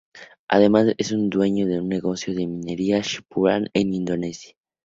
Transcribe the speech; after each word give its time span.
Además 0.47 0.95
es 0.97 1.13
dueño 1.15 1.67
de 1.67 1.79
un 1.79 1.87
negocio 1.87 2.33
de 2.33 2.47
minería 2.47 2.97
en 2.97 3.03
Singapur 3.03 3.69
e 3.71 3.81
Indonesia. 3.81 4.55